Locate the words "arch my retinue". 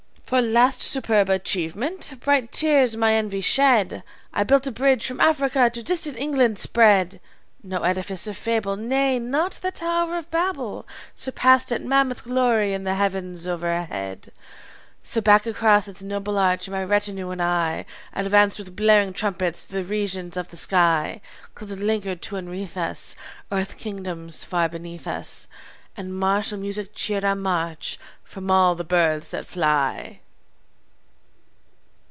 16.39-17.29